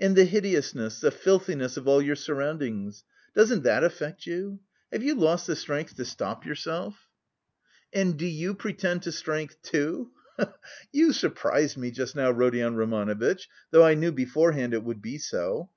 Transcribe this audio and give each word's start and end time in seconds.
"And 0.00 0.16
the 0.16 0.24
hideousness, 0.24 1.00
the 1.00 1.10
filthiness 1.10 1.76
of 1.76 1.86
all 1.86 2.00
your 2.00 2.16
surroundings, 2.16 3.04
doesn't 3.34 3.64
that 3.64 3.84
affect 3.84 4.24
you? 4.26 4.60
Have 4.90 5.02
you 5.02 5.14
lost 5.14 5.46
the 5.46 5.54
strength 5.54 5.94
to 5.96 6.06
stop 6.06 6.46
yourself?" 6.46 7.06
"And 7.92 8.16
do 8.18 8.24
you 8.24 8.54
pretend 8.54 9.02
to 9.02 9.12
strength, 9.12 9.60
too? 9.60 10.10
He 10.38 10.42
he 10.44 10.50
he! 10.92 10.98
You 11.00 11.12
surprised 11.12 11.76
me 11.76 11.90
just 11.90 12.16
now, 12.16 12.30
Rodion 12.30 12.76
Romanovitch, 12.76 13.46
though 13.72 13.84
I 13.84 13.92
knew 13.92 14.10
beforehand 14.10 14.72
it 14.72 14.84
would 14.84 15.02
be 15.02 15.18
so. 15.18 15.68